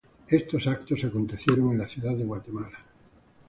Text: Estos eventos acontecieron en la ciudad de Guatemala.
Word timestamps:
Estos 0.29 0.65
eventos 0.65 1.03
acontecieron 1.05 1.69
en 1.73 1.77
la 1.77 1.87
ciudad 1.87 2.15
de 2.15 2.25
Guatemala. 2.25 2.79